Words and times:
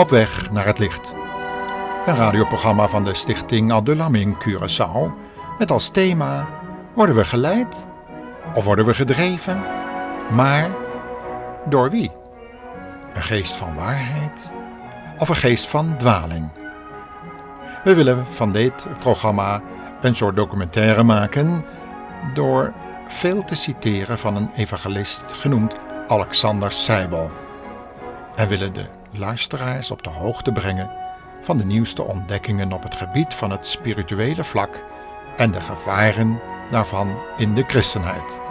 Op 0.00 0.10
weg 0.10 0.50
naar 0.50 0.66
het 0.66 0.78
licht. 0.78 1.14
Een 2.06 2.16
radioprogramma 2.16 2.88
van 2.88 3.04
de 3.04 3.14
stichting 3.14 3.72
Adulam 3.72 4.36
Curaçao 4.38 5.12
met 5.58 5.70
als 5.70 5.88
thema 5.88 6.48
Worden 6.94 7.16
we 7.16 7.24
geleid 7.24 7.86
of 8.54 8.64
worden 8.64 8.84
we 8.84 8.94
gedreven? 8.94 9.62
Maar 10.30 10.70
door 11.68 11.90
wie? 11.90 12.10
Een 13.14 13.22
geest 13.22 13.52
van 13.52 13.74
waarheid 13.74 14.52
of 15.18 15.28
een 15.28 15.36
geest 15.36 15.66
van 15.66 15.96
dwaling? 15.96 16.48
We 17.84 17.94
willen 17.94 18.26
van 18.26 18.52
dit 18.52 18.86
programma 18.98 19.62
een 20.00 20.16
soort 20.16 20.36
documentaire 20.36 21.02
maken 21.02 21.64
door 22.34 22.72
veel 23.08 23.44
te 23.44 23.54
citeren 23.54 24.18
van 24.18 24.36
een 24.36 24.50
evangelist 24.54 25.32
genoemd 25.32 25.74
Alexander 26.08 26.72
Seibel 26.72 27.30
en 28.40 28.48
willen 28.48 28.72
de 28.72 28.86
luisteraars 29.10 29.90
op 29.90 30.02
de 30.02 30.10
hoogte 30.10 30.52
brengen 30.52 30.90
van 31.42 31.58
de 31.58 31.64
nieuwste 31.64 32.02
ontdekkingen 32.02 32.72
op 32.72 32.82
het 32.82 32.94
gebied 32.94 33.34
van 33.34 33.50
het 33.50 33.66
spirituele 33.66 34.44
vlak 34.44 34.82
en 35.36 35.50
de 35.50 35.60
gevaren 35.60 36.40
daarvan 36.70 37.18
in 37.36 37.54
de 37.54 37.64
christenheid. 37.66 38.49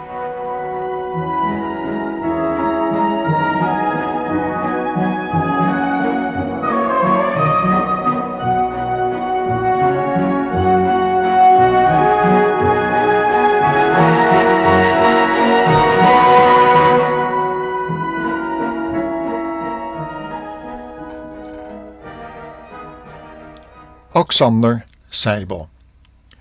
Alexander 24.30 24.86
Seibel, 25.08 25.68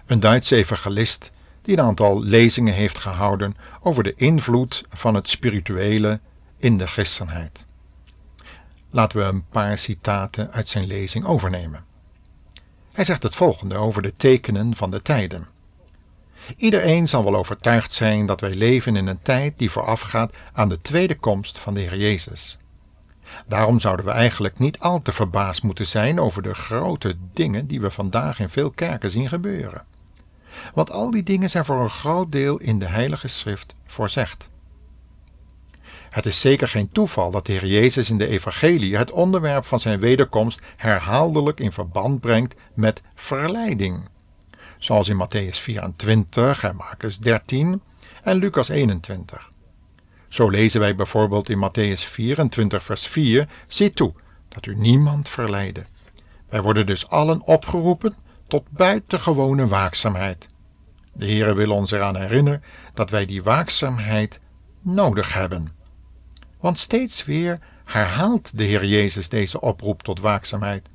een 0.06 0.20
Duitse 0.20 0.56
evangelist 0.56 1.32
die 1.62 1.78
een 1.78 1.84
aantal 1.84 2.24
lezingen 2.24 2.74
heeft 2.74 3.00
gehouden 3.00 3.56
over 3.82 4.04
de 4.04 4.14
invloed 4.16 4.84
van 4.90 5.16
het 5.16 5.30
spirituele 5.30 6.20
in 6.58 6.78
de 6.78 6.88
christenheid. 6.88 7.66
Laten 8.90 9.18
we 9.18 9.24
een 9.24 9.46
paar 9.48 9.78
citaten 9.78 10.52
uit 10.52 10.68
zijn 10.68 10.88
lezing 10.88 11.26
overnemen. 11.26 11.84
Hij 12.92 13.06
zegt 13.06 13.24
het 13.24 13.36
volgende 13.36 13.76
over 13.76 14.02
de 14.02 14.16
tekenen 14.16 14.76
van 14.76 14.92
de 14.92 15.02
tijden. 15.02 15.48
Iedereen 16.58 17.08
zal 17.08 17.24
wel 17.24 17.36
overtuigd 17.36 17.94
zijn 17.94 18.26
dat 18.26 18.42
wij 18.42 18.54
leven 18.54 18.96
in 18.96 19.08
een 19.08 19.22
tijd 19.22 19.54
die 19.58 19.72
voorafgaat 19.72 20.34
aan 20.54 20.70
de 20.70 20.82
tweede 20.82 21.16
komst 21.16 21.60
van 21.60 21.74
de 21.74 21.80
Heer 21.80 21.98
Jezus. 21.98 22.58
Daarom 23.48 23.80
zouden 23.80 24.06
we 24.06 24.12
eigenlijk 24.12 24.60
niet 24.60 24.80
al 24.80 25.02
te 25.02 25.12
verbaasd 25.12 25.64
moeten 25.64 25.88
zijn 25.88 26.20
over 26.20 26.42
de 26.42 26.54
grote 26.54 27.16
dingen 27.34 27.68
die 27.68 27.82
we 27.82 27.92
vandaag 27.92 28.40
in 28.40 28.50
veel 28.50 28.70
kerken 28.70 29.12
zien 29.12 29.30
gebeuren. 29.30 29.84
Want 30.74 30.92
al 30.92 31.12
die 31.12 31.24
dingen 31.24 31.50
zijn 31.50 31.66
voor 31.66 31.84
een 31.84 31.90
groot 31.90 32.32
deel 32.32 32.58
in 32.58 32.80
de 32.80 32.86
Heilige 32.86 33.28
Schrift 33.28 33.76
voorzegd. 33.86 34.50
Het 36.10 36.26
is 36.26 36.40
zeker 36.40 36.68
geen 36.68 36.92
toeval 36.92 37.32
dat 37.32 37.46
de 37.46 37.52
Heer 37.52 37.66
Jezus 37.66 38.10
in 38.10 38.18
de 38.18 38.28
Evangelie 38.28 38.98
het 38.98 39.12
onderwerp 39.12 39.66
van 39.66 39.80
zijn 39.80 40.00
wederkomst 40.00 40.62
herhaaldelijk 40.76 41.60
in 41.60 41.72
verband 41.72 42.20
brengt 42.20 42.56
met 42.74 43.02
verleiding. 43.16 44.08
Zoals 44.78 45.10
in 45.10 45.22
Matthäus 45.24 45.58
24 45.58 46.64
en 46.64 46.76
Marcus 46.76 47.20
13 47.20 47.82
en 48.24 48.38
Lucas 48.38 48.70
21. 48.70 49.49
Zo 50.30 50.50
lezen 50.50 50.80
wij 50.80 50.96
bijvoorbeeld 50.96 51.50
in 51.50 51.70
Matthäus 51.70 52.02
24, 52.02 52.84
vers 52.84 53.08
4: 53.08 53.48
Zie 53.68 53.94
toe 53.94 54.14
dat 54.50 54.66
u 54.66 54.76
niemand 54.76 55.30
verleiden. 55.30 55.88
Wij 56.50 56.62
worden 56.62 56.86
dus 56.86 57.10
allen 57.10 57.42
opgeroepen 57.42 58.16
tot 58.48 58.70
buitengewone 58.70 59.68
waakzaamheid. 59.68 60.50
De 61.14 61.26
Heere 61.26 61.54
wil 61.54 61.72
ons 61.72 61.92
eraan 61.92 62.16
herinneren 62.16 62.64
dat 62.94 63.10
wij 63.10 63.26
die 63.26 63.44
waakzaamheid 63.44 64.40
nodig 64.82 65.34
hebben. 65.34 65.72
Want 66.60 66.80
steeds 66.80 67.26
weer 67.26 67.60
herhaalt 67.86 68.58
de 68.58 68.64
Heer 68.64 68.86
Jezus 68.86 69.30
deze 69.30 69.62
oproep 69.62 70.04
tot 70.04 70.20
waakzaamheid. 70.20 70.90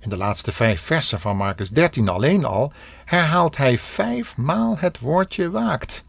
In 0.00 0.08
de 0.08 0.16
laatste 0.16 0.52
vijf 0.52 0.80
versen 0.80 1.20
van 1.20 1.36
Marcus 1.36 1.70
13 1.70 2.08
alleen 2.08 2.44
al 2.44 2.72
herhaalt 3.04 3.56
hij 3.56 3.78
vijfmaal 3.78 4.78
het 4.78 4.98
woordje 4.98 5.50
waakt. 5.50 6.04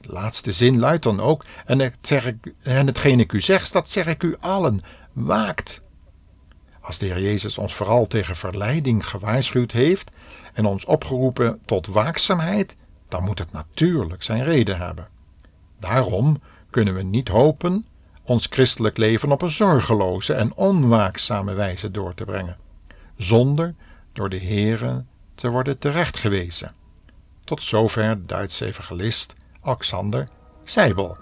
Laatste 0.00 0.52
zin 0.52 0.78
luidt 0.78 1.02
dan 1.02 1.20
ook, 1.20 1.44
en, 1.66 1.78
het 1.78 1.96
zeg 2.00 2.32
en 2.62 2.86
hetgeen 2.86 3.20
ik 3.20 3.32
u 3.32 3.40
zeg, 3.40 3.68
dat 3.68 3.90
zeg 3.90 4.06
ik 4.06 4.22
u 4.22 4.36
allen, 4.40 4.80
waakt. 5.12 5.82
Als 6.80 6.98
de 6.98 7.06
Heer 7.06 7.20
Jezus 7.20 7.58
ons 7.58 7.74
vooral 7.74 8.06
tegen 8.06 8.36
verleiding 8.36 9.06
gewaarschuwd 9.06 9.72
heeft 9.72 10.10
en 10.52 10.64
ons 10.64 10.84
opgeroepen 10.84 11.60
tot 11.64 11.86
waakzaamheid, 11.86 12.76
dan 13.08 13.24
moet 13.24 13.38
het 13.38 13.52
natuurlijk 13.52 14.22
zijn 14.22 14.44
reden 14.44 14.78
hebben. 14.78 15.08
Daarom 15.78 16.40
kunnen 16.70 16.94
we 16.94 17.02
niet 17.02 17.28
hopen 17.28 17.84
ons 18.30 18.46
christelijk 18.50 18.96
leven 18.96 19.32
op 19.32 19.42
een 19.42 19.50
zorgeloze 19.50 20.34
en 20.34 20.54
onwaakzame 20.54 21.54
wijze 21.54 21.90
door 21.90 22.14
te 22.14 22.24
brengen, 22.24 22.56
zonder 23.16 23.74
door 24.12 24.28
de 24.28 24.40
Heere 24.40 25.04
te 25.34 25.48
worden 25.48 25.78
terechtgewezen. 25.78 26.74
Tot 27.44 27.62
zover 27.62 28.14
de 28.16 28.26
Duitse 28.26 28.66
evangelist 28.66 29.34
Alexander 29.64 30.28
Seibel. 30.66 31.16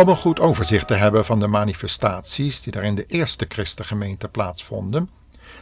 Om 0.00 0.08
een 0.08 0.16
goed 0.16 0.40
overzicht 0.40 0.86
te 0.86 0.94
hebben 0.94 1.24
van 1.24 1.40
de 1.40 1.46
manifestaties 1.46 2.62
die 2.62 2.72
daar 2.72 2.84
in 2.84 2.94
de 2.94 3.06
eerste 3.06 3.46
christengemeente 3.48 4.28
plaatsvonden, 4.28 5.10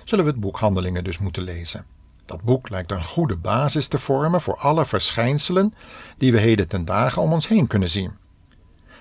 zullen 0.05 0.25
we 0.25 0.31
het 0.31 0.41
boek 0.41 0.59
Handelingen 0.59 1.05
dus 1.05 1.19
moeten 1.19 1.43
lezen. 1.43 1.85
Dat 2.27 2.43
boek 2.43 2.69
lijkt 2.69 2.91
een 2.91 3.05
goede 3.05 3.37
basis 3.37 3.89
te 3.89 3.99
vormen 3.99 4.41
voor 4.41 4.57
alle 4.57 4.85
verschijnselen 4.85 5.75
die 6.19 6.33
we 6.33 6.39
heden 6.39 6.69
ten 6.69 6.85
dagen 6.85 7.23
om 7.23 7.33
ons 7.33 7.49
heen 7.49 7.67
kunnen 7.67 7.91
zien. 7.91 8.13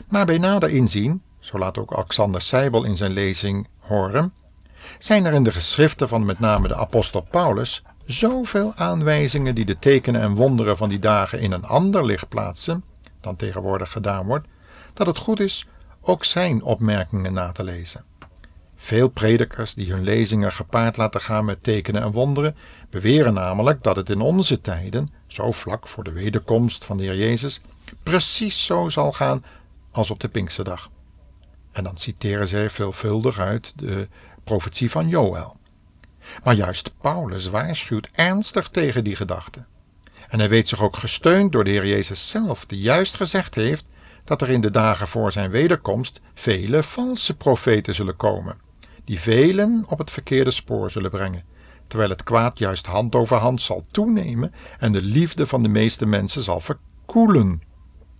Maar 0.09 0.25
bij 0.25 0.37
nader 0.37 0.69
inzien, 0.69 1.21
zo 1.39 1.57
laat 1.57 1.77
ook 1.77 1.93
Alexander 1.93 2.41
Seibel 2.41 2.83
in 2.83 2.95
zijn 2.95 3.11
lezing 3.11 3.67
horen, 3.79 4.33
zijn 4.99 5.25
er 5.25 5.33
in 5.33 5.43
de 5.43 5.51
geschriften 5.51 6.07
van 6.07 6.25
met 6.25 6.39
name 6.39 6.67
de 6.67 6.75
apostel 6.75 7.21
Paulus 7.21 7.83
zoveel 8.05 8.73
aanwijzingen 8.75 9.55
die 9.55 9.65
de 9.65 9.79
tekenen 9.79 10.21
en 10.21 10.35
wonderen 10.35 10.77
van 10.77 10.89
die 10.89 10.99
dagen 10.99 11.39
in 11.39 11.51
een 11.51 11.65
ander 11.65 12.05
licht 12.05 12.29
plaatsen 12.29 12.83
dan 13.21 13.35
tegenwoordig 13.35 13.91
gedaan 13.91 14.25
wordt, 14.25 14.47
dat 14.97 15.07
het 15.07 15.17
goed 15.17 15.39
is 15.39 15.65
ook 16.01 16.25
zijn 16.25 16.63
opmerkingen 16.63 17.33
na 17.33 17.51
te 17.51 17.63
lezen. 17.63 18.03
Veel 18.75 19.07
predikers 19.07 19.73
die 19.73 19.91
hun 19.91 20.03
lezingen 20.03 20.51
gepaard 20.51 20.97
laten 20.97 21.21
gaan 21.21 21.45
met 21.45 21.63
tekenen 21.63 22.01
en 22.01 22.11
wonderen, 22.11 22.55
beweren 22.89 23.33
namelijk 23.33 23.83
dat 23.83 23.95
het 23.95 24.09
in 24.09 24.21
onze 24.21 24.61
tijden, 24.61 25.09
zo 25.27 25.51
vlak 25.51 25.87
voor 25.87 26.03
de 26.03 26.11
wederkomst 26.11 26.85
van 26.85 26.97
de 26.97 27.03
Heer 27.03 27.17
Jezus, 27.17 27.61
precies 28.03 28.65
zo 28.65 28.89
zal 28.89 29.11
gaan 29.11 29.43
als 29.91 30.09
op 30.09 30.19
de 30.19 30.27
Pinksterdag. 30.27 30.89
En 31.71 31.83
dan 31.83 31.97
citeren 31.97 32.47
zij 32.47 32.69
veelvuldig 32.69 33.39
uit 33.39 33.73
de 33.75 34.07
profetie 34.43 34.91
van 34.91 35.07
Joël. 35.07 35.57
Maar 36.43 36.55
juist 36.55 36.93
Paulus 37.01 37.49
waarschuwt 37.49 38.09
ernstig 38.11 38.69
tegen 38.69 39.03
die 39.03 39.15
gedachte. 39.15 39.63
En 40.29 40.39
hij 40.39 40.49
weet 40.49 40.67
zich 40.67 40.81
ook 40.81 40.97
gesteund 40.97 41.51
door 41.51 41.63
de 41.63 41.69
Heer 41.69 41.87
Jezus 41.87 42.29
zelf, 42.29 42.65
die 42.65 42.79
juist 42.79 43.15
gezegd 43.15 43.55
heeft 43.55 43.85
dat 44.27 44.41
er 44.41 44.49
in 44.49 44.61
de 44.61 44.71
dagen 44.71 45.07
voor 45.07 45.31
zijn 45.31 45.49
wederkomst 45.49 46.21
vele 46.33 46.83
valse 46.83 47.35
profeten 47.35 47.95
zullen 47.95 48.15
komen, 48.15 48.57
die 49.03 49.19
velen 49.19 49.85
op 49.87 49.97
het 49.97 50.11
verkeerde 50.11 50.51
spoor 50.51 50.91
zullen 50.91 51.11
brengen, 51.11 51.43
terwijl 51.87 52.09
het 52.09 52.23
kwaad 52.23 52.59
juist 52.59 52.85
hand 52.85 53.15
over 53.15 53.37
hand 53.37 53.61
zal 53.61 53.85
toenemen 53.91 54.53
en 54.79 54.91
de 54.91 55.01
liefde 55.01 55.47
van 55.47 55.63
de 55.63 55.69
meeste 55.69 56.05
mensen 56.05 56.41
zal 56.41 56.59
verkoelen. 56.59 57.61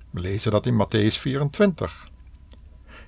We 0.09 0.19
lezen 0.19 0.51
dat 0.51 0.65
in 0.65 0.85
Matthäus 0.85 1.19
24. 1.19 2.09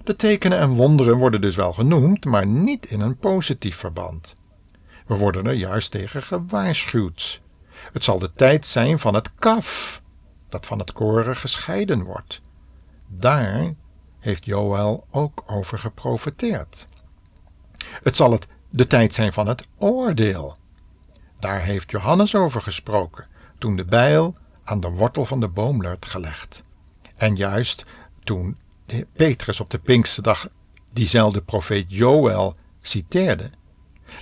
De 0.04 0.16
tekenen 0.16 0.60
en 0.60 0.70
wonderen 0.70 1.18
worden 1.18 1.42
dus 1.42 1.56
wel 1.56 1.74
genoemd, 1.74 2.26
maar 2.26 2.46
niet 2.46 2.86
in 2.86 3.00
een 3.00 3.18
positief 3.18 3.76
verband. 3.76 4.36
We 5.06 5.16
worden 5.16 5.46
er 5.46 5.54
juist 5.54 5.92
tegen 5.92 6.24
gewaarschuwd. 6.24 7.42
Het 7.94 8.04
zal 8.04 8.20
de 8.20 8.32
tijd 8.34 8.68
zijn 8.68 9.00
van 9.00 9.14
het 9.14 9.36
kaf, 9.36 10.02
dat 10.50 10.66
van 10.66 10.80
het 10.80 10.92
koren 10.92 11.36
gescheiden 11.36 12.04
wordt. 12.04 12.42
Daar 13.12 13.74
heeft 14.20 14.46
Joël 14.46 15.06
ook 15.12 15.44
over 15.48 15.80
geprofeteerd. 15.80 16.88
Het 18.04 18.16
zal 18.16 18.32
het 18.32 18.48
de 18.70 18.88
tijd 18.88 19.14
zijn 19.14 19.34
van 19.34 19.48
het 19.48 19.68
oordeel. 19.78 20.58
Daar 21.40 21.62
heeft 21.62 21.92
Johannes 21.92 22.36
over 22.36 22.62
gesproken, 22.62 23.28
toen 23.58 23.76
de 23.76 23.86
bijl 23.86 24.36
aan 24.64 24.80
de 24.80 24.90
wortel 24.90 25.26
van 25.26 25.40
de 25.40 25.48
boom 25.48 25.80
werd 25.80 26.06
gelegd. 26.06 26.64
En 27.16 27.36
juist 27.36 27.86
toen 28.24 28.58
Petrus 29.14 29.60
op 29.60 29.70
de 29.70 29.80
Pinksterdag 29.80 30.48
diezelfde 30.94 31.42
profeet 31.42 31.86
Joël 31.88 32.56
citeerde, 32.82 33.50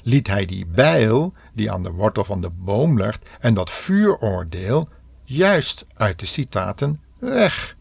liet 0.03 0.27
hij 0.27 0.45
die 0.45 0.65
bijl 0.65 1.33
die 1.53 1.71
aan 1.71 1.83
de 1.83 1.91
wortel 1.91 2.23
van 2.23 2.41
de 2.41 2.49
boom 2.49 2.97
ligt 2.97 3.29
en 3.39 3.53
dat 3.53 3.71
vuuroordeel 3.71 4.89
juist 5.23 5.85
uit 5.93 6.19
de 6.19 6.25
citaten 6.25 7.01
weg. 7.19 7.76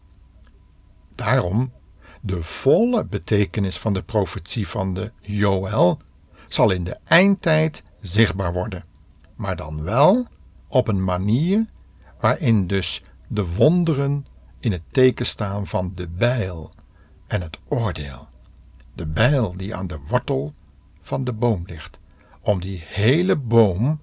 Daarom, 1.17 1.71
de 2.21 2.43
volle 2.43 3.05
betekenis 3.05 3.77
van 3.77 3.93
de 3.93 4.01
profetie 4.01 4.67
van 4.67 4.93
de 4.93 5.11
Joël 5.21 5.99
zal 6.47 6.71
in 6.71 6.83
de 6.83 6.97
eindtijd 7.03 7.83
zichtbaar 8.01 8.53
worden, 8.53 8.83
maar 9.35 9.55
dan 9.55 9.83
wel 9.83 10.27
op 10.67 10.87
een 10.87 11.03
manier 11.03 11.65
waarin 12.19 12.67
dus 12.67 13.03
de 13.27 13.45
wonderen 13.55 14.25
in 14.59 14.71
het 14.71 14.81
teken 14.91 15.25
staan 15.25 15.67
van 15.67 15.91
de 15.95 16.07
bijl 16.07 16.71
en 17.27 17.41
het 17.41 17.59
oordeel. 17.67 18.27
De 18.93 19.05
bijl 19.05 19.57
die 19.57 19.75
aan 19.75 19.87
de 19.87 19.99
wortel 20.07 20.53
van 21.01 21.23
de 21.23 21.33
boom 21.33 21.63
ligt, 21.65 21.99
om 22.41 22.59
die 22.59 22.83
hele 22.85 23.35
boom 23.35 23.99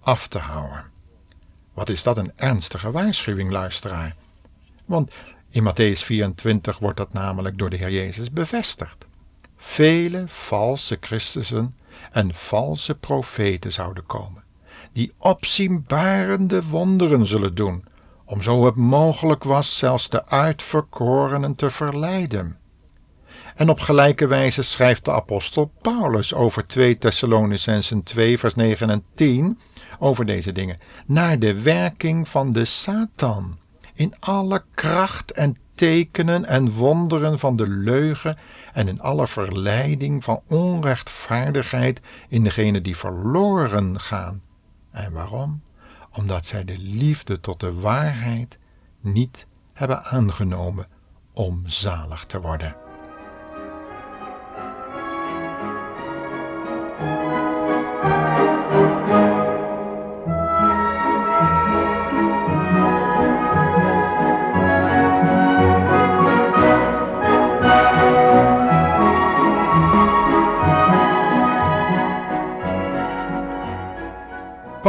af 0.00 0.28
te 0.28 0.38
houden. 0.38 0.84
Wat 1.72 1.88
is 1.88 2.02
dat 2.02 2.18
een 2.18 2.32
ernstige 2.36 2.90
waarschuwing, 2.90 3.50
luisteraar? 3.50 4.16
Want 4.84 5.12
in 5.50 5.62
Matthäus 5.62 6.02
24 6.02 6.78
wordt 6.78 6.96
dat 6.96 7.12
namelijk 7.12 7.58
door 7.58 7.70
de 7.70 7.76
Heer 7.76 7.90
Jezus 7.90 8.30
bevestigd. 8.30 9.06
Vele 9.56 10.24
valse 10.26 10.96
Christussen 11.00 11.74
en 12.12 12.34
valse 12.34 12.94
profeten 12.94 13.72
zouden 13.72 14.06
komen, 14.06 14.42
die 14.92 15.12
opzienbarende 15.18 16.64
wonderen 16.64 17.26
zullen 17.26 17.54
doen, 17.54 17.84
om 18.24 18.42
zo 18.42 18.64
het 18.64 18.74
mogelijk 18.74 19.44
was 19.44 19.78
zelfs 19.78 20.08
de 20.08 20.26
uitverkorenen 20.26 21.54
te 21.54 21.70
verleiden. 21.70 22.58
En 23.54 23.68
op 23.68 23.80
gelijke 23.80 24.26
wijze 24.26 24.62
schrijft 24.62 25.04
de 25.04 25.12
apostel 25.12 25.72
Paulus 25.80 26.34
over 26.34 26.66
2 26.66 26.98
Thessalonicensen 26.98 28.02
2 28.02 28.38
vers 28.38 28.54
9 28.54 28.90
en 28.90 29.04
10 29.14 29.58
over 29.98 30.26
deze 30.26 30.52
dingen, 30.52 30.78
naar 31.06 31.38
de 31.38 31.62
werking 31.62 32.28
van 32.28 32.52
de 32.52 32.64
Satan, 32.64 33.58
in 34.00 34.14
alle 34.20 34.62
kracht 34.74 35.32
en 35.32 35.56
tekenen 35.74 36.44
en 36.44 36.72
wonderen 36.72 37.38
van 37.38 37.56
de 37.56 37.68
leugen 37.68 38.36
en 38.72 38.88
in 38.88 39.00
alle 39.00 39.26
verleiding 39.26 40.24
van 40.24 40.40
onrechtvaardigheid 40.46 42.00
in 42.28 42.44
degenen 42.44 42.82
die 42.82 42.96
verloren 42.96 44.00
gaan. 44.00 44.42
En 44.90 45.12
waarom? 45.12 45.62
Omdat 46.12 46.46
zij 46.46 46.64
de 46.64 46.78
liefde 46.78 47.40
tot 47.40 47.60
de 47.60 47.72
waarheid 47.72 48.58
niet 49.00 49.46
hebben 49.72 50.04
aangenomen 50.04 50.86
om 51.32 51.62
zalig 51.66 52.24
te 52.24 52.40
worden. 52.40 52.76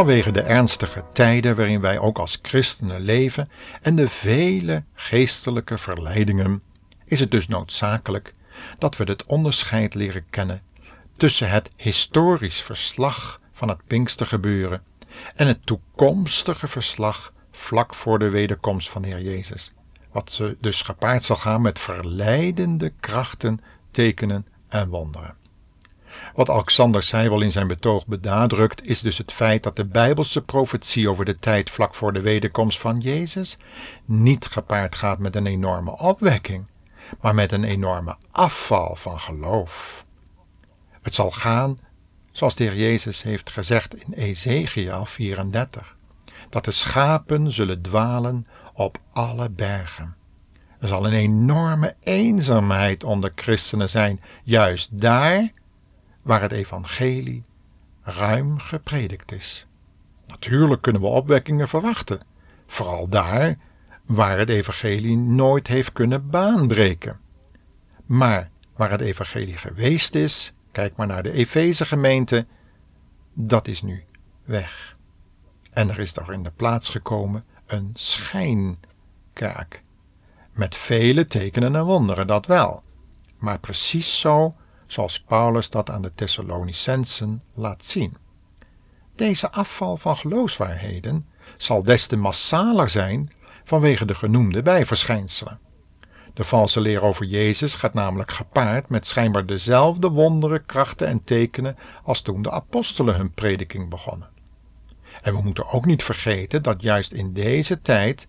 Vanwege 0.06 0.32
de 0.32 0.42
ernstige 0.42 1.04
tijden 1.14 1.56
waarin 1.56 1.82
wij 1.82 2.00
ook 2.00 2.20
als 2.20 2.40
christenen 2.42 3.02
leven 3.02 3.50
en 3.82 3.96
de 3.96 4.10
vele 4.10 4.84
geestelijke 4.94 5.78
verleidingen, 5.78 6.62
is 7.06 7.20
het 7.20 7.32
dus 7.32 7.48
noodzakelijk 7.48 8.34
dat 8.78 8.98
we 8.98 9.04
het 9.04 9.26
onderscheid 9.26 9.94
leren 9.94 10.26
kennen 10.30 10.62
tussen 11.18 11.50
het 11.50 11.70
historisch 11.76 12.62
verslag 12.62 13.42
van 13.54 13.70
het 13.70 13.88
Pinkstergebeuren 13.88 14.84
en 15.36 15.48
het 15.48 15.66
toekomstige 15.66 16.68
verslag 16.68 17.34
vlak 17.52 17.96
voor 17.96 18.20
de 18.20 18.30
wederkomst 18.30 18.90
van 18.90 19.02
de 19.02 19.08
Heer 19.08 19.22
Jezus, 19.22 19.74
wat 20.12 20.32
ze 20.32 20.58
dus 20.62 20.82
gepaard 20.82 21.24
zal 21.24 21.36
gaan 21.36 21.62
met 21.62 21.80
verleidende 21.80 22.94
krachten, 23.00 23.62
tekenen 23.92 24.46
en 24.68 24.90
wonderen. 24.90 25.41
Wat 26.36 26.50
Alexander 26.50 27.04
Seibel 27.04 27.42
in 27.42 27.52
zijn 27.52 27.68
betoog 27.68 28.08
benadrukt, 28.08 28.86
is 28.86 29.02
dus 29.02 29.18
het 29.18 29.32
feit 29.32 29.64
dat 29.64 29.76
de 29.76 29.86
Bijbelse 29.86 30.42
profetie 30.42 31.10
over 31.10 31.26
de 31.26 31.40
tijd 31.40 31.70
vlak 31.70 31.96
voor 31.96 32.14
de 32.14 32.22
wederkomst 32.22 32.80
van 32.80 33.00
Jezus 33.00 33.58
niet 34.06 34.46
gepaard 34.46 34.96
gaat 34.96 35.20
met 35.20 35.36
een 35.36 35.46
enorme 35.46 35.98
opwekking, 35.98 36.66
maar 37.22 37.36
met 37.36 37.52
een 37.52 37.64
enorme 37.64 38.16
afval 38.32 38.96
van 38.96 39.20
geloof. 39.20 40.06
Het 41.02 41.16
zal 41.16 41.32
gaan, 41.32 41.78
zoals 42.32 42.56
de 42.56 42.64
Heer 42.64 42.76
Jezus 42.76 43.24
heeft 43.24 43.50
gezegd 43.50 43.96
in 43.96 44.14
Ezekiel 44.14 45.06
34, 45.06 45.96
dat 46.50 46.66
de 46.66 46.72
schapen 46.72 47.52
zullen 47.52 47.82
dwalen 47.82 48.48
op 48.74 48.98
alle 49.14 49.50
bergen. 49.50 50.16
Er 50.80 50.88
zal 50.88 51.06
een 51.06 51.14
enorme 51.14 51.96
eenzaamheid 52.04 53.04
onder 53.04 53.32
christenen 53.36 53.90
zijn, 53.90 54.22
juist 54.44 55.00
daar 55.00 55.52
waar 56.22 56.42
het 56.42 56.52
evangelie 56.52 57.44
ruim 58.04 58.60
gepredikt 58.60 59.32
is. 59.32 59.66
Natuurlijk 60.28 60.82
kunnen 60.82 61.02
we 61.02 61.08
opwekkingen 61.08 61.68
verwachten, 61.68 62.22
vooral 62.68 63.08
daar 63.08 63.58
waar 64.06 64.38
het 64.38 64.50
evangelie 64.50 65.18
nooit 65.18 65.68
heeft 65.68 65.92
kunnen 65.92 66.30
baanbreken. 66.30 67.20
Maar 68.06 68.50
waar 68.76 68.92
het 68.92 69.02
evangelie 69.02 69.58
geweest 69.58 70.16
is, 70.16 70.54
kijk 70.72 70.96
maar 70.96 71.08
naar 71.08 71.24
de 71.24 71.32
Efeze 71.32 71.86
gemeente, 71.86 72.46
dat 73.34 73.68
is 73.68 73.82
nu 73.82 74.04
weg. 74.44 74.96
En 75.72 75.90
er 75.90 76.00
is 76.00 76.16
er 76.16 76.34
in 76.34 76.44
de 76.44 76.52
plaats 76.56 76.90
gekomen 76.90 77.44
een 77.66 77.90
schijnkerk. 77.94 79.84
Met 80.52 80.76
vele 80.76 81.28
tekenen 81.28 81.76
en 81.76 81.86
wonderen, 81.86 82.28
dat 82.28 82.46
wel. 82.46 82.84
Maar 83.38 83.60
precies 83.60 84.20
zo 84.20 84.56
zoals 84.92 85.20
Paulus 85.20 85.70
dat 85.70 85.90
aan 85.90 86.02
de 86.02 86.14
Thessalonicensen 86.16 87.44
laat 87.54 87.86
zien. 87.86 88.18
Deze 89.16 89.52
afval 89.52 89.98
van 89.98 90.18
geloofswaarheden 90.18 91.26
zal 91.58 91.84
des 91.84 92.08
te 92.08 92.16
massaler 92.16 92.90
zijn 92.90 93.32
vanwege 93.64 94.06
de 94.06 94.16
genoemde 94.16 94.62
bijverschijnselen. 94.62 95.60
De 96.34 96.44
valse 96.44 96.80
leer 96.82 97.02
over 97.02 97.26
Jezus 97.26 97.76
gaat 97.76 97.94
namelijk 97.94 98.32
gepaard 98.32 98.90
met 98.90 99.08
schijnbaar 99.08 99.46
dezelfde 99.46 100.10
wonderen, 100.10 100.66
krachten 100.66 101.08
en 101.08 101.24
tekenen 101.24 101.78
als 102.04 102.22
toen 102.22 102.42
de 102.42 102.52
apostelen 102.52 103.16
hun 103.16 103.32
prediking 103.34 103.90
begonnen. 103.90 104.30
En 105.22 105.36
we 105.36 105.42
moeten 105.42 105.70
ook 105.70 105.86
niet 105.86 106.04
vergeten 106.04 106.64
dat 106.64 106.82
juist 106.82 107.12
in 107.12 107.34
deze 107.34 107.82
tijd 107.82 108.28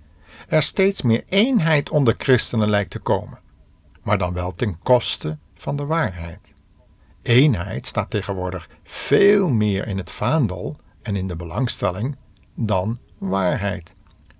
er 0.48 0.62
steeds 0.62 1.02
meer 1.02 1.24
eenheid 1.28 1.90
onder 1.90 2.14
christenen 2.18 2.68
lijkt 2.70 2.90
te 2.90 2.98
komen, 2.98 3.38
maar 4.02 4.18
dan 4.18 4.32
wel 4.32 4.54
ten 4.54 4.78
koste 4.82 5.38
van 5.62 5.76
de 5.76 5.84
waarheid. 5.84 6.54
Eenheid 7.22 7.86
staat 7.86 8.10
tegenwoordig 8.10 8.68
veel 8.82 9.50
meer 9.50 9.86
in 9.86 9.96
het 9.96 10.10
vaandel 10.10 10.76
en 11.02 11.16
in 11.16 11.28
de 11.28 11.36
belangstelling 11.36 12.16
dan 12.54 12.98
waarheid. 13.18 13.94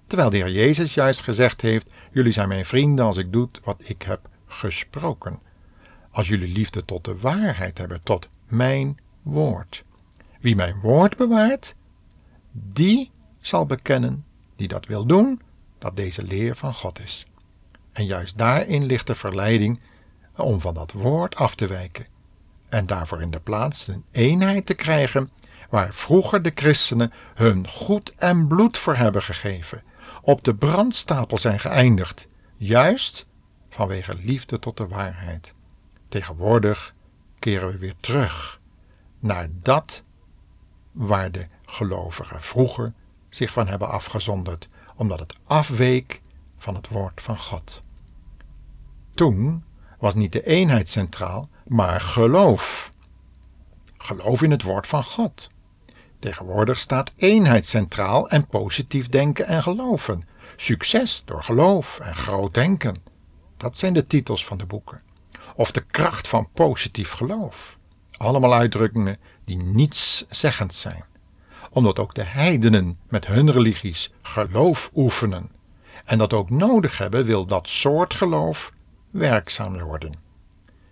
Terwijl 0.06 0.30
de 0.30 0.36
Heer 0.36 0.50
Jezus 0.50 0.94
juist 0.94 1.20
gezegd 1.20 1.60
heeft: 1.60 1.90
Jullie 2.12 2.32
zijn 2.32 2.48
mijn 2.48 2.64
vrienden 2.64 3.04
als 3.04 3.16
ik 3.16 3.32
doe 3.32 3.48
wat 3.64 3.80
ik 3.84 4.02
heb 4.02 4.28
gesproken. 4.46 5.38
Als 6.10 6.28
jullie 6.28 6.52
liefde 6.52 6.84
tot 6.84 7.04
de 7.04 7.18
waarheid 7.18 7.78
hebben, 7.78 8.00
tot 8.02 8.28
mijn 8.46 8.98
woord. 9.22 9.84
Wie 10.40 10.56
mijn 10.56 10.80
woord 10.80 11.16
bewaart, 11.16 11.74
die 12.52 13.10
zal 13.40 13.66
bekennen, 13.66 14.24
die 14.56 14.68
dat 14.68 14.86
wil 14.86 15.06
doen, 15.06 15.40
dat 15.78 15.96
deze 15.96 16.22
leer 16.22 16.56
van 16.56 16.74
God 16.74 17.00
is. 17.00 17.26
En 17.92 18.06
juist 18.06 18.38
daarin 18.38 18.84
ligt 18.84 19.06
de 19.06 19.14
verleiding 19.14 19.80
om 20.36 20.60
van 20.60 20.74
dat 20.74 20.92
woord 20.92 21.36
af 21.36 21.54
te 21.54 21.66
wijken 21.66 22.06
en 22.72 22.86
daarvoor 22.86 23.22
in 23.22 23.30
de 23.30 23.40
plaats 23.40 23.88
een 23.88 24.04
eenheid 24.10 24.66
te 24.66 24.74
krijgen 24.74 25.30
waar 25.70 25.94
vroeger 25.94 26.42
de 26.42 26.52
christenen 26.54 27.12
hun 27.34 27.68
goed 27.68 28.14
en 28.16 28.46
bloed 28.46 28.78
voor 28.78 28.96
hebben 28.96 29.22
gegeven, 29.22 29.82
op 30.22 30.44
de 30.44 30.54
brandstapel 30.54 31.38
zijn 31.38 31.60
geëindigd, 31.60 32.28
juist 32.56 33.26
vanwege 33.70 34.14
liefde 34.14 34.58
tot 34.58 34.76
de 34.76 34.88
waarheid. 34.88 35.54
Tegenwoordig 36.08 36.94
keren 37.38 37.70
we 37.70 37.78
weer 37.78 37.94
terug 38.00 38.60
naar 39.18 39.48
dat 39.62 40.02
waar 40.92 41.30
de 41.32 41.46
gelovigen 41.64 42.42
vroeger 42.42 42.92
zich 43.28 43.52
van 43.52 43.68
hebben 43.68 43.88
afgezonderd, 43.88 44.68
omdat 44.96 45.20
het 45.20 45.36
afweek 45.44 46.20
van 46.58 46.74
het 46.74 46.88
woord 46.88 47.22
van 47.22 47.38
God. 47.38 47.82
Toen 49.14 49.64
was 50.02 50.14
niet 50.14 50.32
de 50.32 50.46
eenheid 50.46 50.88
centraal, 50.88 51.48
maar 51.66 52.00
geloof. 52.00 52.92
Geloof 53.98 54.42
in 54.42 54.50
het 54.50 54.62
woord 54.62 54.86
van 54.86 55.04
God. 55.04 55.50
Tegenwoordig 56.18 56.78
staat 56.78 57.12
eenheid 57.16 57.66
centraal 57.66 58.28
en 58.28 58.46
positief 58.46 59.08
denken 59.08 59.46
en 59.46 59.62
geloven. 59.62 60.28
Succes 60.56 61.22
door 61.24 61.44
geloof 61.44 61.98
en 61.98 62.16
groot 62.16 62.54
denken. 62.54 63.02
Dat 63.56 63.78
zijn 63.78 63.92
de 63.92 64.06
titels 64.06 64.44
van 64.44 64.58
de 64.58 64.66
boeken. 64.66 65.00
Of 65.54 65.70
de 65.70 65.80
kracht 65.80 66.28
van 66.28 66.48
positief 66.54 67.10
geloof. 67.10 67.76
Allemaal 68.16 68.54
uitdrukkingen 68.54 69.18
die 69.44 69.56
nietszeggend 69.56 70.74
zijn. 70.74 71.04
Omdat 71.70 71.98
ook 71.98 72.14
de 72.14 72.24
heidenen 72.24 72.98
met 73.08 73.26
hun 73.26 73.50
religies 73.50 74.12
geloof 74.22 74.90
oefenen. 74.94 75.50
En 76.04 76.18
dat 76.18 76.32
ook 76.32 76.50
nodig 76.50 76.98
hebben 76.98 77.24
wil 77.24 77.46
dat 77.46 77.68
soort 77.68 78.14
geloof 78.14 78.72
werkzaam 79.12 79.78
worden. 79.78 80.14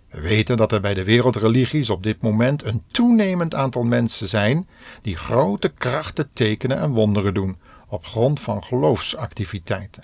We 0.09 0.21
weten 0.21 0.57
dat 0.57 0.71
er 0.71 0.81
bij 0.81 0.93
de 0.93 1.03
wereldreligies 1.03 1.89
op 1.89 2.03
dit 2.03 2.21
moment 2.21 2.63
een 2.63 2.83
toenemend 2.91 3.55
aantal 3.55 3.83
mensen 3.83 4.27
zijn 4.27 4.67
die 5.01 5.17
grote 5.17 5.69
krachten 5.69 6.29
tekenen 6.33 6.77
en 6.77 6.91
wonderen 6.91 7.33
doen 7.33 7.57
op 7.87 8.05
grond 8.05 8.39
van 8.39 8.63
geloofsactiviteiten. 8.63 10.03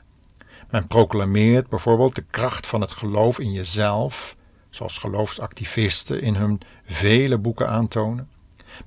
Men 0.69 0.87
proclameert 0.87 1.69
bijvoorbeeld 1.69 2.15
de 2.15 2.25
kracht 2.29 2.67
van 2.67 2.81
het 2.81 2.91
geloof 2.91 3.39
in 3.39 3.51
jezelf, 3.51 4.35
zoals 4.69 4.97
geloofsactivisten 4.97 6.21
in 6.21 6.35
hun 6.35 6.61
vele 6.85 7.37
boeken 7.37 7.69
aantonen. 7.69 8.29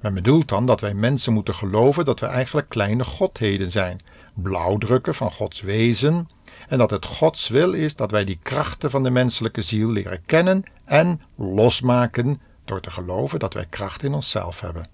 Men 0.00 0.14
bedoelt 0.14 0.49
dan 0.49 0.66
dat 0.66 0.80
wij 0.80 0.94
mensen 0.94 1.32
moeten 1.32 1.54
geloven 1.54 2.04
dat 2.04 2.20
we 2.20 2.26
eigenlijk 2.26 2.68
kleine 2.68 3.04
godheden 3.04 3.70
zijn, 3.70 4.00
blauwdrukken 4.34 5.14
van 5.14 5.32
Gods 5.32 5.60
wezen, 5.60 6.28
en 6.71 6.79
dat 6.79 6.91
het 6.91 7.05
Gods 7.05 7.49
wil 7.49 7.73
is 7.73 7.97
dat 7.97 8.11
wij 8.11 8.25
die 8.25 8.39
krachten 8.43 8.91
van 8.91 9.03
de 9.03 9.11
menselijke 9.11 9.62
ziel 9.62 9.89
leren 9.89 10.25
kennen 10.27 10.65
en 10.85 11.21
losmaken 11.37 12.41
door 12.65 12.81
te 12.81 12.91
geloven 12.91 13.39
dat 13.39 13.55
wij 13.55 13.67
kracht 13.71 14.03
in 14.03 14.15
onszelf 14.15 14.61
hebben. 14.61 14.89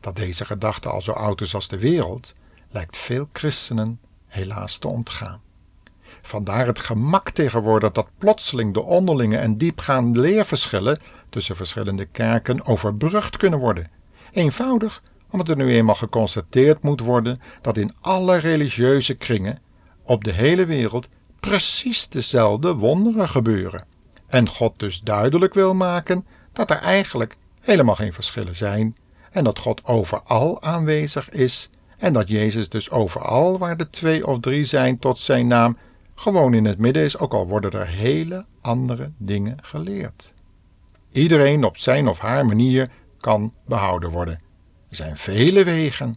Dat 0.00 0.16
deze 0.16 0.44
gedachte 0.44 0.88
al 0.88 1.02
zo 1.02 1.12
oud 1.12 1.40
is 1.40 1.54
als 1.54 1.68
de 1.68 1.78
wereld, 1.78 2.34
lijkt 2.70 2.96
veel 2.96 3.28
christenen 3.32 4.00
helaas 4.26 4.78
te 4.78 4.88
ontgaan. 4.88 5.40
Vandaar 6.22 6.66
het 6.66 6.78
gemak 6.78 7.30
tegenwoordig 7.30 7.92
dat 7.92 8.10
plotseling 8.18 8.74
de 8.74 8.82
onderlinge 8.82 9.36
en 9.36 9.58
diepgaande 9.58 10.20
leerverschillen 10.20 11.00
tussen 11.28 11.56
verschillende 11.56 12.04
kerken 12.04 12.66
overbrugd 12.66 13.36
kunnen 13.36 13.58
worden. 13.58 13.90
Eenvoudig 14.32 15.02
omdat 15.30 15.48
er 15.48 15.56
nu 15.56 15.72
eenmaal 15.72 15.94
geconstateerd 15.94 16.82
moet 16.82 17.00
worden 17.00 17.40
dat 17.60 17.76
in 17.76 17.94
alle 18.00 18.36
religieuze 18.36 19.14
kringen 19.14 19.58
op 20.08 20.24
de 20.24 20.32
hele 20.32 20.66
wereld 20.66 21.08
precies 21.40 22.08
dezelfde 22.08 22.74
wonderen 22.74 23.28
gebeuren. 23.28 23.84
En 24.26 24.48
God 24.48 24.78
dus 24.78 25.00
duidelijk 25.00 25.54
wil 25.54 25.74
maken 25.74 26.26
dat 26.52 26.70
er 26.70 26.76
eigenlijk 26.76 27.36
helemaal 27.60 27.94
geen 27.94 28.12
verschillen 28.12 28.56
zijn 28.56 28.96
en 29.30 29.44
dat 29.44 29.58
God 29.58 29.84
overal 29.84 30.62
aanwezig 30.62 31.30
is 31.30 31.70
en 31.98 32.12
dat 32.12 32.28
Jezus 32.28 32.68
dus 32.68 32.90
overal 32.90 33.58
waar 33.58 33.76
de 33.76 33.90
twee 33.90 34.26
of 34.26 34.40
drie 34.40 34.64
zijn 34.64 34.98
tot 34.98 35.18
zijn 35.18 35.46
naam 35.46 35.76
gewoon 36.14 36.54
in 36.54 36.64
het 36.64 36.78
midden 36.78 37.02
is, 37.02 37.18
ook 37.18 37.34
al 37.34 37.46
worden 37.46 37.70
er 37.70 37.86
hele 37.86 38.44
andere 38.60 39.10
dingen 39.16 39.56
geleerd. 39.62 40.34
Iedereen 41.12 41.64
op 41.64 41.76
zijn 41.76 42.08
of 42.08 42.18
haar 42.18 42.46
manier 42.46 42.90
kan 43.20 43.52
behouden 43.66 44.10
worden. 44.10 44.40
Er 44.88 44.96
zijn 44.96 45.16
vele 45.16 45.64
wegen. 45.64 46.16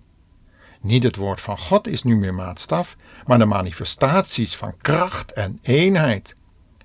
Niet 0.82 1.04
het 1.04 1.16
woord 1.16 1.42
van 1.42 1.58
God 1.58 1.88
is 1.88 2.04
nu 2.04 2.18
meer 2.18 2.34
maatstaf, 2.34 2.98
maar 3.26 3.38
de 3.38 3.46
manifestaties 3.46 4.56
van 4.56 4.74
kracht 4.82 5.34
en 5.34 5.60
eenheid. 5.62 6.36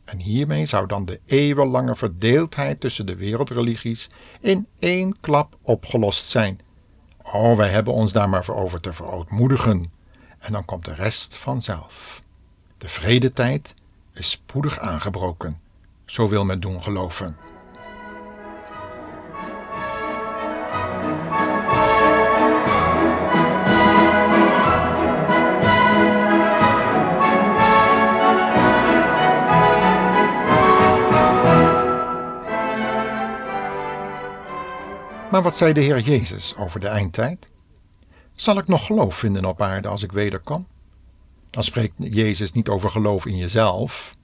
En 0.05 0.19
hiermee 0.19 0.67
zou 0.67 0.87
dan 0.87 1.05
de 1.05 1.21
eeuwenlange 1.27 1.97
verdeeldheid 1.97 2.81
tussen 2.81 3.07
de 3.07 3.17
wereldreligies 3.17 4.11
in 4.41 4.67
één 4.79 5.17
klap 5.21 5.57
opgelost 5.63 6.25
zijn. 6.25 6.61
Oh, 7.23 7.57
wij 7.57 7.69
hebben 7.69 7.93
ons 7.93 8.13
daar 8.13 8.29
maar 8.29 8.45
voor 8.45 8.57
over 8.57 8.81
te 8.81 8.93
verootmoedigen. 8.93 9.93
En 10.39 10.53
dan 10.53 10.65
komt 10.65 10.85
de 10.85 10.95
rest 10.95 11.37
vanzelf. 11.37 12.23
De 12.79 12.89
vredetijd 12.89 13.75
is 14.13 14.31
spoedig 14.31 14.79
aangebroken. 14.79 15.61
Zo 16.05 16.29
wil 16.29 16.45
men 16.45 16.61
doen 16.61 16.83
geloven. 16.83 17.37
Maar 35.37 35.45
wat 35.45 35.57
zei 35.57 35.73
de 35.73 35.81
Heer 35.81 36.01
Jezus 36.01 36.55
over 36.59 36.81
de 36.81 36.87
eindtijd? 36.87 37.49
Zal 38.35 38.59
ik 38.59 38.69
nog 38.69 38.87
geloof 38.87 39.17
vinden 39.17 39.45
op 39.45 39.63
aarde 39.63 39.89
als 39.89 40.03
ik 40.03 40.13
wederkom? 40.13 40.67
Dan 41.51 41.65
spreekt 41.65 41.95
Jezus 41.99 42.53
niet 42.53 42.69
over 42.69 42.91
geloof 42.91 43.27
in 43.27 43.37
jezelf, 43.37 44.15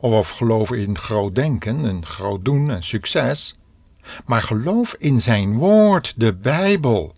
of 0.00 0.12
over 0.12 0.36
geloof 0.36 0.72
in 0.72 0.98
groot 0.98 1.34
denken 1.34 1.84
en 1.84 2.06
groot 2.06 2.44
doen 2.44 2.70
en 2.70 2.82
succes, 2.82 3.58
maar 4.24 4.42
geloof 4.42 4.94
in 4.98 5.20
zijn 5.20 5.56
woord, 5.56 6.14
de 6.16 6.34
Bijbel. 6.34 7.14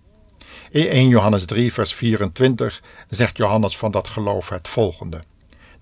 In 0.71 0.87
1 0.87 1.09
Johannes 1.09 1.45
3, 1.45 1.73
vers 1.73 1.95
24 1.95 2.83
zegt 3.09 3.37
Johannes 3.37 3.77
van 3.77 3.91
dat 3.91 4.09
geloof 4.09 4.49
het 4.49 4.69
volgende: 4.69 5.23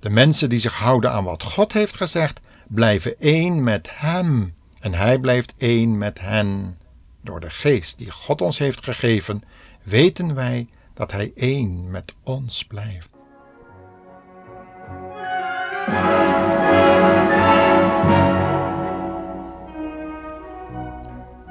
De 0.01 0.11
mensen 0.11 0.49
die 0.49 0.59
zich 0.59 0.75
houden 0.75 1.13
aan 1.13 1.25
wat 1.25 1.43
God 1.43 1.73
heeft 1.73 1.97
gezegd, 1.97 2.41
blijven 2.69 3.21
één 3.21 3.63
met 3.63 3.89
Hem, 3.91 4.55
en 4.81 4.95
Hij 4.95 5.19
blijft 5.19 5.55
één 5.59 5.99
met 5.99 6.21
hen. 6.21 6.81
Door 7.25 7.41
de 7.41 7.51
geest 7.51 7.99
die 7.99 8.11
God 8.11 8.41
ons 8.41 8.59
heeft 8.59 8.85
gegeven, 8.85 9.43
weten 9.83 10.35
wij 10.35 10.69
dat 10.95 11.13
Hij 11.13 11.33
één 11.37 11.91
met 11.91 12.15
ons 12.23 12.65
blijft. 12.65 13.11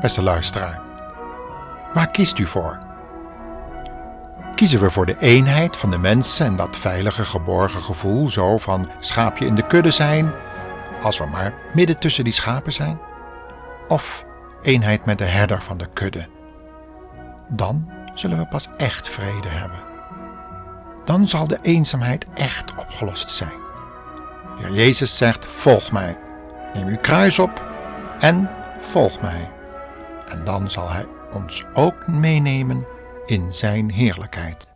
Beste 0.01 0.21
luisteraar, 0.21 0.81
waar 1.93 2.11
kiest 2.11 2.37
u 2.37 2.45
voor? 2.45 2.79
Kiezen 4.55 4.79
we 4.79 4.89
voor 4.89 5.05
de 5.05 5.19
eenheid 5.19 5.77
van 5.77 5.91
de 5.91 5.97
mensen 5.97 6.45
en 6.45 6.55
dat 6.55 6.77
veilige 6.77 7.25
geborgen 7.25 7.83
gevoel 7.83 8.29
zo 8.29 8.57
van 8.57 8.89
schaapje 8.99 9.45
in 9.45 9.55
de 9.55 9.67
kudde 9.67 9.91
zijn, 9.91 10.31
als 11.01 11.17
we 11.17 11.25
maar 11.25 11.53
midden 11.73 11.99
tussen 11.99 12.23
die 12.23 12.33
schapen 12.33 12.73
zijn? 12.73 12.99
Of 13.87 14.25
eenheid 14.61 15.05
met 15.05 15.17
de 15.17 15.23
herder 15.23 15.61
van 15.61 15.77
de 15.77 15.87
kudde. 15.93 16.27
Dan 17.49 17.89
zullen 18.13 18.37
we 18.37 18.45
pas 18.45 18.67
echt 18.77 19.09
vrede 19.09 19.47
hebben. 19.47 19.79
Dan 21.05 21.27
zal 21.27 21.47
de 21.47 21.59
eenzaamheid 21.61 22.25
echt 22.33 22.73
opgelost 22.75 23.29
zijn. 23.29 23.59
De 24.57 24.63
Heer 24.63 24.73
Jezus 24.73 25.17
zegt: 25.17 25.45
Volg 25.45 25.91
mij. 25.91 26.17
Neem 26.73 26.87
uw 26.87 26.97
kruis 26.97 27.39
op 27.39 27.63
en 28.19 28.49
volg 28.81 29.21
mij. 29.21 29.49
En 30.27 30.43
dan 30.43 30.69
zal 30.69 30.89
Hij 30.89 31.05
ons 31.31 31.63
ook 31.73 32.07
meenemen 32.07 32.85
in 33.25 33.53
Zijn 33.53 33.91
heerlijkheid. 33.91 34.70